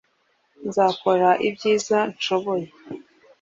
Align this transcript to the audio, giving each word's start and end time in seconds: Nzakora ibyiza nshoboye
Nzakora 0.67 1.29
ibyiza 1.47 1.97
nshoboye 2.17 2.67